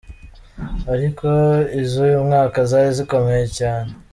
Ariko 0.93 1.27
iz’uyu 1.81 2.17
mwaka 2.27 2.57
zari 2.69 2.89
zikomeye 2.97 3.45
cyane. 3.59 3.89